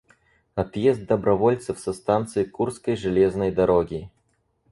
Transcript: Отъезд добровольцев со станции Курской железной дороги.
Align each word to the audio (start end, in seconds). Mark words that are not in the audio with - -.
Отъезд 0.55 1.05
добровольцев 1.05 1.77
со 1.79 1.93
станции 1.93 2.43
Курской 2.43 2.95
железной 2.95 3.51
дороги. 3.51 4.09